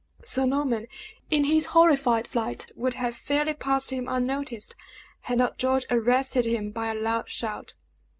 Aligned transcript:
Sir 0.23 0.47
Norman, 0.47 0.87
in 1.29 1.43
his 1.43 1.67
horrified 1.77 2.25
flight, 2.25 2.71
would 2.75 2.95
have 2.95 3.15
fairly 3.15 3.53
passed 3.53 3.91
him 3.91 4.07
unnoticed, 4.09 4.73
had 5.19 5.37
not 5.37 5.59
George 5.59 5.85
arrested 5.91 6.43
him 6.43 6.71
by 6.71 6.87
a 6.89 6.95
loud 6.95 7.29
shout. 7.29 7.75